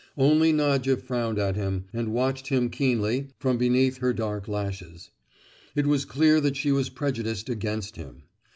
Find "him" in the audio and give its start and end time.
1.55-1.85, 2.47-2.71, 7.97-8.23